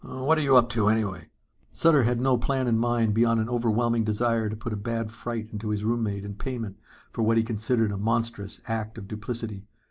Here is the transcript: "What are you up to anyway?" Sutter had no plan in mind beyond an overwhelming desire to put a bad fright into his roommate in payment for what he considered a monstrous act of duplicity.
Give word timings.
"What 0.03 0.39
are 0.39 0.41
you 0.41 0.55
up 0.57 0.69
to 0.69 0.87
anyway?" 0.87 1.29
Sutter 1.73 2.01
had 2.05 2.19
no 2.19 2.35
plan 2.35 2.65
in 2.65 2.79
mind 2.79 3.13
beyond 3.13 3.39
an 3.39 3.47
overwhelming 3.47 4.03
desire 4.03 4.49
to 4.49 4.55
put 4.55 4.73
a 4.73 4.75
bad 4.75 5.11
fright 5.11 5.49
into 5.51 5.69
his 5.69 5.83
roommate 5.83 6.25
in 6.25 6.33
payment 6.33 6.79
for 7.11 7.21
what 7.21 7.37
he 7.37 7.43
considered 7.43 7.91
a 7.91 7.97
monstrous 7.97 8.61
act 8.67 8.97
of 8.97 9.07
duplicity. 9.07 9.67